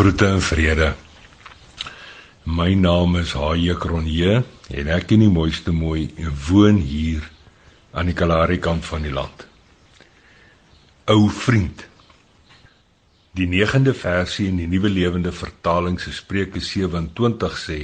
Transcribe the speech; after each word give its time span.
Groete 0.00 0.26
en 0.26 0.40
vrede. 0.40 0.94
My 2.42 2.72
naam 2.74 3.18
is 3.20 3.34
Haie 3.36 3.74
Kronje 3.76 4.38
en 4.72 4.88
ek 4.94 5.12
in 5.12 5.20
die 5.26 5.28
mooiste 5.28 5.74
mooi 5.76 6.06
woon 6.46 6.78
hier 6.80 7.26
aan 7.92 8.08
die 8.08 8.14
Kalahari 8.16 8.56
kant 8.64 8.88
van 8.88 9.04
die 9.04 9.12
land. 9.12 9.44
Ou 11.04 11.28
vriend. 11.42 11.84
Die 13.36 13.50
9de 13.52 13.92
versie 13.92 14.48
in 14.48 14.56
die 14.62 14.70
Nuwe 14.72 14.88
Lewende 14.88 15.36
Vertaling 15.36 16.00
se 16.00 16.16
Spreuke 16.16 16.64
27 16.64 17.60
sê: 17.66 17.78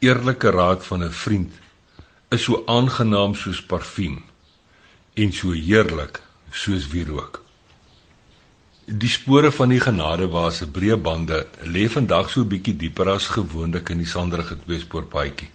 Eerlike 0.00 0.56
raad 0.56 0.88
van 0.88 1.04
'n 1.04 1.12
vriend 1.12 1.52
is 2.32 2.48
so 2.48 2.64
aangenaam 2.64 3.36
soos 3.36 3.60
parfuum 3.60 4.22
en 5.12 5.32
so 5.32 5.52
heerlik 5.52 6.22
soos 6.50 6.88
wierook. 6.88 7.43
Die 8.84 9.08
spore 9.08 9.48
van 9.48 9.70
die 9.72 9.80
genade 9.80 10.26
waar 10.28 10.50
se 10.52 10.66
breë 10.68 10.98
bande 11.00 11.38
lê 11.64 11.86
vandag 11.88 12.28
so 12.28 12.44
bietjie 12.44 12.74
dieper 12.76 13.08
as 13.14 13.30
gewoonlik 13.32 13.88
in 13.94 14.02
die 14.02 14.08
sanderige 14.08 14.58
tweespoorpaadjie. 14.60 15.48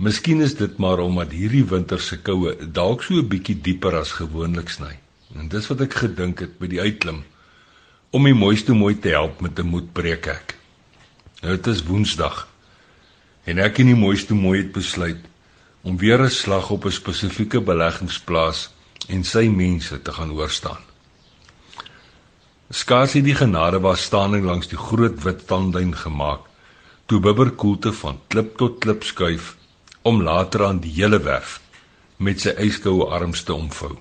Miskien 0.00 0.40
is 0.40 0.54
dit 0.56 0.78
maar 0.80 1.02
omdat 1.04 1.34
hierdie 1.36 1.66
winter 1.68 2.00
se 2.00 2.16
koue 2.16 2.54
dalk 2.64 3.02
so 3.04 3.20
'n 3.20 3.28
bietjie 3.28 3.60
dieper 3.60 3.96
as 3.98 4.12
gewoonlik 4.12 4.70
sny. 4.72 4.96
En 5.36 5.48
dis 5.48 5.68
wat 5.68 5.80
ek 5.80 5.94
gedink 5.94 6.40
het 6.40 6.58
by 6.58 6.66
die 6.66 6.80
uitklim 6.80 7.24
om 8.10 8.24
die 8.24 8.34
mooiste 8.34 8.72
mooi 8.72 8.94
te 8.98 9.08
help 9.08 9.40
met 9.40 9.58
'n 9.58 9.68
moedbreek 9.68 10.26
ek. 10.26 10.56
Dit 11.42 11.66
is 11.66 11.84
Woensdag. 11.84 12.48
En 13.44 13.58
ek 13.58 13.78
en 13.78 13.86
die 13.86 13.96
mooiste 13.96 14.34
mooi 14.34 14.62
het 14.62 14.72
besluit 14.72 15.20
om 15.82 15.98
weer 15.98 16.22
'n 16.22 16.30
slag 16.30 16.70
op 16.70 16.86
'n 16.86 16.90
spesifieke 16.90 17.60
beleggingsplaas 17.60 18.70
en 19.08 19.24
sy 19.24 19.48
mense 19.48 20.02
te 20.02 20.12
gaan 20.12 20.32
oorstaan. 20.32 20.91
Skaars 22.72 23.12
het 23.12 23.24
die 23.24 23.34
genade 23.36 23.80
was 23.84 24.02
staan 24.08 24.32
langs 24.44 24.70
die 24.70 24.78
groot 24.80 25.18
wit 25.22 25.42
tandlyn 25.46 25.92
gemaak 25.96 26.46
toe 27.06 27.18
bibberkoelte 27.20 27.90
van 27.92 28.20
klip 28.32 28.54
tot 28.56 28.78
klip 28.80 29.02
skuif 29.04 29.50
om 30.08 30.22
later 30.22 30.64
aan 30.64 30.78
die 30.80 30.92
hele 30.94 31.18
werf 31.26 31.58
met 32.16 32.40
sy 32.40 32.54
yskoue 32.66 33.10
arms 33.12 33.42
te 33.44 33.52
omvou. 33.52 33.92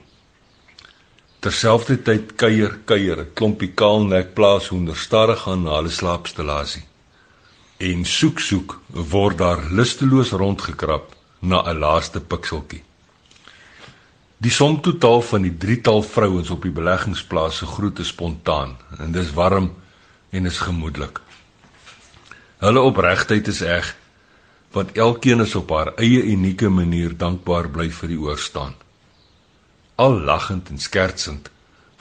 Terselfdertyd 1.43 2.31
kuier 2.43 2.77
kuier 2.85 3.19
'n 3.25 3.33
klompie 3.33 3.71
kaalnek 3.81 4.33
plaashoender 4.39 4.97
stadig 4.97 5.47
aan 5.47 5.63
na 5.63 5.75
hulle 5.75 5.91
slaapstallasie. 5.91 6.85
En 7.89 8.05
soek 8.05 8.39
soek 8.39 8.79
word 9.15 9.37
daar 9.37 9.61
lusteloos 9.71 10.31
rondgekrap 10.31 11.11
na 11.39 11.59
'n 11.67 11.79
laaste 11.79 12.19
pikseltjie. 12.21 12.83
Die 14.41 14.49
som 14.49 14.79
totaal 14.81 15.19
van 15.21 15.43
die 15.45 15.53
drietal 15.53 15.99
vrouens 16.01 16.49
op 16.49 16.63
die 16.65 16.73
beleggingsplaas 16.73 17.59
se 17.61 17.67
groete 17.69 18.01
spontaan 18.03 18.73
en 18.97 19.13
dis 19.13 19.29
warm 19.37 19.67
en 20.33 20.49
is 20.49 20.57
gemoedelik. 20.65 21.19
Hulle 22.63 22.81
opregtheid 22.81 23.51
is 23.53 23.61
eg 23.61 23.91
want 24.73 24.97
elkeen 24.97 25.45
is 25.45 25.53
op 25.59 25.69
haar 25.75 25.93
eie 26.01 26.23
unieke 26.33 26.69
manier 26.73 27.13
dankbaar 27.13 27.69
bly 27.69 27.89
vir 27.93 28.13
die 28.15 28.17
oorstaan. 28.17 28.73
Al 30.01 30.17
lagend 30.25 30.73
en 30.73 30.81
skertsend 30.81 31.51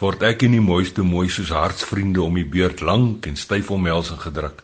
word 0.00 0.25
ek 0.25 0.47
in 0.48 0.56
die 0.56 0.64
mooiste 0.64 1.04
mooi 1.04 1.28
soos 1.28 1.52
hartsvriende 1.52 2.22
om 2.25 2.41
die 2.41 2.48
beurt 2.48 2.80
lank 2.80 3.28
en 3.28 3.36
styf 3.36 3.69
omhelsing 3.69 4.22
gedruk. 4.22 4.62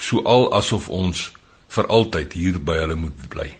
So 0.00 0.24
al 0.24 0.48
asof 0.56 0.88
ons 0.88 1.28
vir 1.76 1.92
altyd 1.92 2.32
hier 2.40 2.56
by 2.56 2.80
hulle 2.86 2.96
moet 3.04 3.28
bly. 3.28 3.50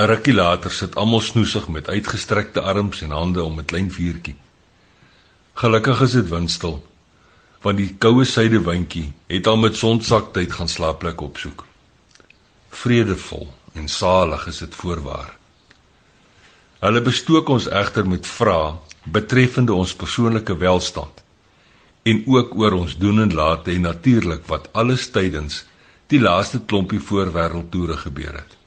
'n 0.00 0.06
Rukkie 0.06 0.32
later 0.32 0.70
sit 0.72 0.94
almal 0.96 1.20
snoesig 1.20 1.66
met 1.68 1.88
uitgestrekte 1.88 2.60
arms 2.60 3.02
en 3.04 3.10
hande 3.10 3.42
om 3.42 3.58
'n 3.60 3.64
klein 3.64 3.90
vuurtjie. 3.92 4.36
Gelukkig 5.54 6.00
is 6.00 6.12
dit 6.16 6.28
windstil, 6.28 6.86
want 7.60 7.76
die 7.76 7.94
koue 7.98 8.24
suidewindjie 8.24 9.12
het 9.26 9.46
al 9.46 9.56
met 9.56 9.76
sonsaktyd 9.76 10.52
gaan 10.52 10.68
slaapplek 10.68 11.20
opsoek. 11.20 11.66
Vredevol 12.70 13.52
en 13.72 13.88
salig 13.88 14.46
is 14.46 14.58
dit 14.58 14.74
voorwaar. 14.74 15.36
Hulle 16.80 17.00
bestook 17.00 17.48
ons 17.48 17.68
egter 17.68 18.08
met 18.08 18.26
vrae 18.26 18.78
betreffende 19.04 19.72
ons 19.72 19.94
persoonlike 19.94 20.56
welstand 20.56 21.20
en 22.02 22.22
ook 22.26 22.54
oor 22.54 22.72
ons 22.72 22.96
doen 22.96 23.20
en 23.20 23.34
late 23.34 23.70
en 23.70 23.80
natuurlik 23.80 24.46
wat 24.46 24.72
alles 24.72 25.10
tydens 25.10 25.64
die 26.06 26.20
laaste 26.20 26.60
klompie 26.66 27.00
voorwêreldtoere 27.00 27.96
gebeur 27.96 28.32
het. 28.32 28.59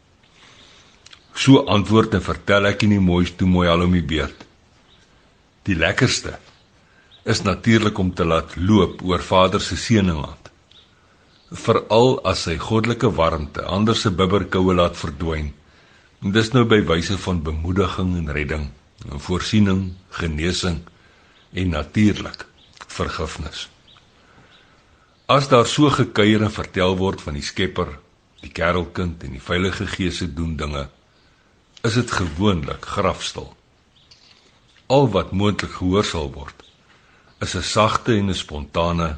So 1.33 1.65
antwoord 1.65 2.13
en 2.13 2.21
vertel 2.21 2.69
ek 2.69 2.85
nie 2.85 3.01
mooiste 3.01 3.45
mooi 3.49 3.67
al 3.69 3.85
om 3.87 3.93
die 3.95 4.05
beurt. 4.05 4.45
Die 5.65 5.75
lekkerste 5.75 6.37
is 7.25 7.41
natuurlik 7.41 7.97
om 7.97 8.11
te 8.13 8.25
laat 8.27 8.55
loop 8.59 9.01
oor 9.07 9.23
Vader 9.23 9.61
se 9.63 9.77
seëningland. 9.79 10.51
Veral 11.53 12.17
as 12.27 12.45
sy 12.47 12.57
goddelike 12.61 13.09
warmte 13.17 13.65
ander 13.65 13.97
se 13.97 14.11
bibberkoue 14.11 14.75
laat 14.75 14.97
verdwyn. 14.99 15.51
En 16.23 16.33
dis 16.35 16.49
nou 16.53 16.65
by 16.69 16.81
wyse 16.87 17.17
van 17.25 17.41
bemoediging 17.43 18.15
en 18.19 18.31
redding, 18.35 18.65
en 19.09 19.19
voorsiening, 19.19 19.83
genesing 20.19 20.81
en 21.53 21.69
natuurlik 21.73 22.45
vergifnis. 22.87 23.67
As 25.25 25.47
daar 25.49 25.67
so 25.67 25.89
gekuier 25.89 26.43
en 26.43 26.51
vertel 26.53 26.97
word 26.99 27.21
van 27.23 27.37
die 27.37 27.45
Skepper, 27.45 27.95
die 28.43 28.51
Kerelkind 28.51 29.23
en 29.23 29.37
die 29.37 29.43
Heilige 29.47 29.87
Gees 29.87 30.19
se 30.19 30.27
doen 30.27 30.57
dinge, 30.59 30.87
is 31.83 31.97
dit 31.99 32.11
gewoonlik 32.15 32.85
grafstil. 32.87 33.49
Al 34.87 35.09
wat 35.11 35.33
moontlik 35.35 35.73
gehoor 35.81 36.05
sal 36.07 36.29
word 36.31 36.61
is 37.43 37.55
'n 37.59 37.65
sagte 37.75 38.15
en 38.15 38.29
'n 38.29 38.41
spontane 38.43 39.17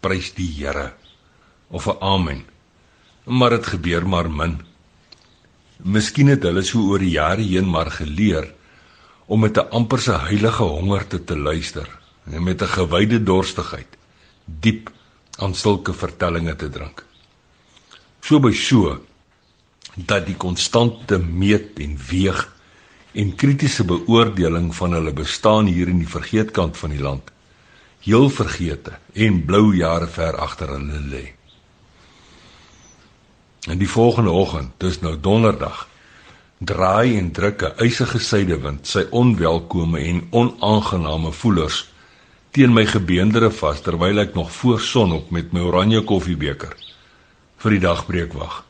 prys 0.00 0.32
die 0.32 0.48
Here 0.58 0.94
of 1.68 1.86
'n 1.86 2.00
amen. 2.00 2.44
Maar 3.24 3.50
dit 3.50 3.66
gebeur 3.66 4.08
maar 4.08 4.30
min. 4.30 4.60
Miskien 5.76 6.28
het 6.28 6.42
hulle 6.42 6.62
so 6.62 6.78
oor 6.78 6.98
die 6.98 7.10
jare 7.10 7.42
heen 7.42 7.68
maar 7.70 7.90
geleer 7.90 8.54
om 9.26 9.40
met 9.40 9.58
'n 9.58 9.70
amper 9.70 10.00
se 10.00 10.12
heilige 10.12 10.62
honger 10.62 11.06
te, 11.06 11.24
te 11.24 11.36
luister 11.36 11.88
en 12.24 12.42
met 12.42 12.62
'n 12.62 12.74
gewyde 12.78 13.22
dorstigheid 13.22 13.96
diep 14.44 14.90
aan 15.38 15.54
sulke 15.54 15.92
vertellings 15.92 16.56
te 16.56 16.68
drink. 16.68 17.04
So 18.20 18.40
by 18.40 18.52
so 18.52 19.07
dat 20.06 20.26
die 20.26 20.36
konstante 20.36 21.18
meet 21.18 21.78
en 21.82 21.98
weeg 22.08 22.44
en 23.12 23.34
kritiese 23.34 23.84
beoordeling 23.84 24.74
van 24.74 24.92
hulle 24.92 25.12
bestaan 25.12 25.66
hier 25.66 25.88
in 25.88 25.98
die 25.98 26.10
vergeetkant 26.10 26.76
van 26.76 26.94
die 26.94 27.02
land 27.02 27.32
heel 28.06 28.28
vergete 28.30 28.98
en 29.12 29.44
blou 29.44 29.74
jare 29.76 30.06
ver 30.06 30.36
agter 30.38 30.70
hulle 30.76 31.00
lê. 31.10 31.24
En 33.68 33.78
die 33.78 33.88
volgende 33.90 34.30
oggend, 34.30 34.70
dis 34.80 35.00
nou 35.02 35.16
donderdag, 35.20 35.88
draai 36.58 37.18
en 37.18 37.32
druk 37.32 37.62
'n 37.62 37.84
ysige 37.84 38.18
suidewind 38.18 38.86
sy 38.86 39.06
onwelkome 39.10 39.98
en 39.98 40.26
onaangename 40.30 41.32
voelers 41.32 41.88
teen 42.50 42.72
my 42.72 42.86
gebeendere 42.86 43.50
vas 43.50 43.80
terwyl 43.80 44.18
ek 44.18 44.34
nog 44.34 44.52
voor 44.52 44.80
sonop 44.80 45.30
met 45.30 45.52
my 45.52 45.60
oranje 45.60 46.02
koffiebeker 46.04 46.74
vir 47.56 47.70
die 47.70 47.84
dagbreek 47.86 48.32
wag 48.32 48.67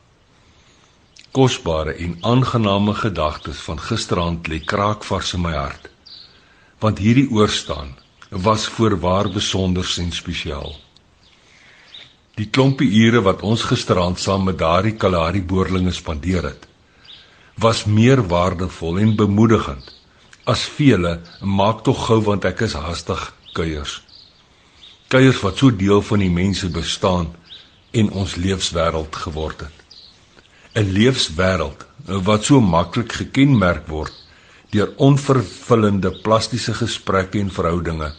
kosbare 1.31 1.93
en 1.93 2.17
aangename 2.21 2.93
gedagtes 2.93 3.61
van 3.67 3.79
gisteraand 3.79 4.47
lê 4.47 4.59
kraakvars 4.71 5.33
in 5.33 5.41
my 5.41 5.53
hart. 5.53 5.89
Want 6.79 7.01
hierdie 7.03 7.29
oorstaan 7.31 7.95
was 8.29 8.67
voorwaar 8.67 9.29
besonder 9.29 9.95
en 9.97 10.11
spesiaal. 10.11 10.75
Die 12.39 12.47
klompie 12.47 12.89
ure 13.03 13.21
wat 13.21 13.41
ons 13.41 13.63
gisteraand 13.67 14.19
saam 14.19 14.45
met 14.47 14.57
daardie 14.57 14.95
Kalahari 14.95 15.41
boerlinge 15.43 15.91
spandeer 15.91 16.43
het, 16.43 16.67
was 17.59 17.85
meer 17.85 18.21
waardevol 18.27 18.99
en 18.99 19.15
bemoedigend 19.15 19.95
as 20.49 20.63
vele 20.77 21.19
maak 21.41 21.83
tog 21.85 21.99
gou 22.07 22.21
want 22.25 22.45
ek 22.49 22.63
is 22.65 22.73
haastig 22.73 23.25
kuiers. 23.53 23.99
Kuiers 25.09 25.41
wat 25.43 25.59
so 25.61 25.69
deel 25.73 26.01
van 26.05 26.23
die 26.23 26.31
mense 26.33 26.69
bestaan 26.73 27.33
en 27.91 28.09
ons 28.21 28.37
lewenswêreld 28.37 29.19
geword 29.25 29.65
het. 29.67 29.78
'n 30.77 30.91
leefswêreld 30.93 31.85
wat 32.05 32.43
so 32.45 32.61
maklik 32.61 33.13
gekenmerk 33.13 33.87
word 33.87 34.13
deur 34.69 34.91
onvervullende 35.01 36.11
plastiese 36.25 36.73
gesprekke 36.77 37.39
en 37.39 37.49
verhoudinge 37.49 38.11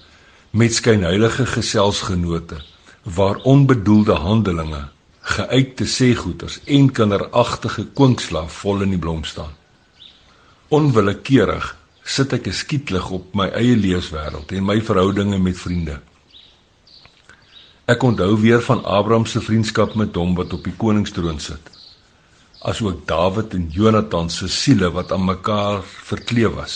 met 0.51 0.75
skynheilige 0.75 1.47
geselsgenote 1.47 2.59
waar 3.03 3.39
onbedoelde 3.53 4.19
handelinge 4.27 4.83
geuite 5.21 5.87
sêgoeders 5.87 6.59
en 6.67 6.91
kinderagtige 6.91 7.87
kwinkslaaf 7.95 8.53
vol 8.65 8.83
in 8.83 8.97
die 8.97 8.99
blom 8.99 9.25
staan. 9.25 9.55
Onwillekeurig 10.69 11.77
sit 12.03 12.33
ek 12.33 12.49
geskietlig 12.51 13.11
op 13.15 13.35
my 13.35 13.47
eie 13.55 13.77
leefswêreld 13.79 14.51
en 14.51 14.67
my 14.67 14.81
verhoudinge 14.83 15.39
met 15.39 15.59
vriende. 15.59 16.01
Ek 17.87 18.03
onthou 18.03 18.35
weer 18.41 18.63
van 18.63 18.83
Abraham 18.85 19.27
se 19.27 19.41
vriendskap 19.41 19.95
met 19.95 20.19
hom 20.19 20.35
wat 20.35 20.53
op 20.53 20.67
die 20.67 20.75
koningstroon 20.75 21.39
sit 21.39 21.79
asook 22.61 23.07
Dawid 23.09 23.55
en 23.57 23.69
Jonathan 23.73 24.31
se 24.31 24.49
siele 24.49 24.91
wat 24.93 25.13
aan 25.13 25.25
mekaar 25.25 25.81
verkleef 25.85 26.53
was. 26.55 26.75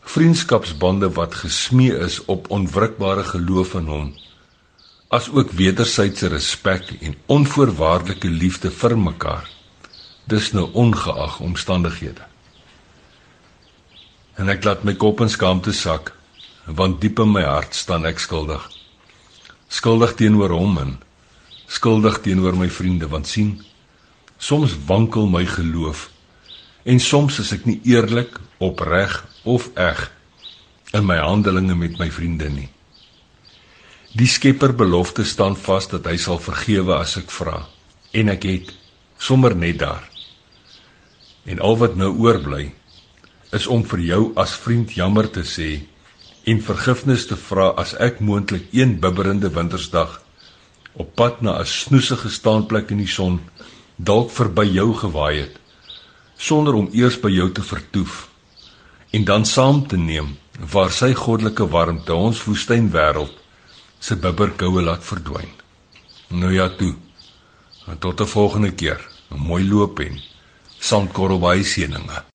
Vriendskapsbande 0.00 1.10
wat 1.12 1.34
gesmee 1.34 1.96
is 1.98 2.24
op 2.24 2.48
onwrikbare 2.50 3.24
geloof 3.24 3.74
in 3.74 3.90
hom, 3.90 4.14
asook 5.08 5.52
wederwysige 5.52 6.30
respek 6.32 6.94
en 7.00 7.18
onvoorwaardelike 7.26 8.30
liefde 8.30 8.70
vir 8.70 8.96
mekaar. 8.98 9.44
Dis 10.24 10.52
nou 10.52 10.70
ongeag 10.72 11.38
omstandighede. 11.40 12.24
En 14.36 14.48
ek 14.48 14.64
laat 14.64 14.82
my 14.84 14.96
kop 14.96 15.20
in 15.20 15.30
skaamte 15.30 15.72
sak, 15.72 16.14
want 16.66 17.00
diep 17.00 17.20
in 17.22 17.32
my 17.32 17.44
hart 17.44 17.76
staan 17.76 18.08
ek 18.08 18.18
skuldig. 18.24 18.64
Skuldig 19.68 20.16
teenoor 20.16 20.54
hom 20.56 20.78
en 20.80 20.98
skuldig 21.68 22.20
teenoor 22.24 22.56
my 22.56 22.68
vriende 22.70 23.08
want 23.10 23.28
sien 23.28 23.56
soms 24.38 24.76
wankel 24.86 25.26
my 25.26 25.44
geloof 25.46 26.10
en 26.84 27.00
soms 27.00 27.40
is 27.42 27.52
ek 27.52 27.66
nie 27.66 27.80
eerlik, 27.84 28.38
opreg 28.62 29.18
of 29.44 29.68
eg 29.74 30.06
in 30.94 31.06
my 31.06 31.18
handelinge 31.18 31.74
met 31.74 31.98
my 31.98 32.08
vriende 32.14 32.48
nie. 32.50 32.68
Die 34.16 34.28
Skepper 34.30 34.72
belofte 34.72 35.24
staan 35.24 35.56
vas 35.60 35.88
dat 35.90 36.06
hy 36.08 36.16
sal 36.16 36.38
vergewe 36.40 36.94
as 36.96 37.16
ek 37.20 37.32
vra 37.34 37.58
en 38.16 38.30
ek 38.32 38.46
het 38.48 38.70
sommer 39.18 39.56
net 39.56 39.80
daar. 39.82 40.04
En 41.44 41.60
al 41.60 41.76
wat 41.82 41.98
nou 42.00 42.14
oorbly 42.24 42.70
is 43.56 43.66
om 43.66 43.84
vir 43.86 44.02
jou 44.06 44.22
as 44.40 44.54
vriend 44.62 44.94
jammer 44.96 45.28
te 45.32 45.44
sê 45.46 45.70
en 46.46 46.62
vergifnis 46.62 47.26
te 47.26 47.36
vra 47.48 47.72
as 47.82 47.96
ek 48.02 48.22
moontlik 48.22 48.70
een 48.72 48.96
bibberende 49.02 49.50
wintersdag 49.52 50.20
op 50.96 51.12
pad 51.18 51.42
na 51.42 51.58
'n 51.60 51.66
snoesige 51.66 52.30
staanplek 52.30 52.90
in 52.90 53.02
die 53.04 53.12
son 53.18 53.40
dalk 53.96 54.30
verby 54.30 54.64
jou 54.70 54.94
gewaai 54.94 55.40
het 55.40 55.58
sonder 56.36 56.74
om 56.74 56.88
eers 56.92 57.20
by 57.20 57.30
jou 57.32 57.50
te 57.52 57.62
vertoef 57.62 58.28
en 59.10 59.24
dan 59.24 59.44
saam 59.44 59.86
te 59.88 59.96
neem 59.96 60.36
waar 60.72 60.92
sy 60.92 61.12
goddelike 61.14 61.66
warmte 61.72 62.14
ons 62.14 62.42
woestyn 62.44 62.90
wêreld 62.92 63.32
se 63.98 64.16
bibberkoue 64.16 64.82
laat 64.82 65.04
verdwyn. 65.04 65.50
Nou 66.28 66.52
ja 66.52 66.68
toe. 66.68 66.94
Tot 67.98 68.20
'n 68.20 68.26
volgende 68.26 68.72
keer. 68.74 69.00
'n 69.30 69.38
Mooi 69.38 69.68
loop 69.68 70.00
en 70.00 70.20
sandkorrel 70.78 71.38
baie 71.38 71.64
seëninge. 71.64 72.22